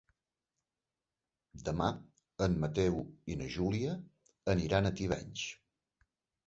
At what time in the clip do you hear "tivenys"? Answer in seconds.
5.03-5.49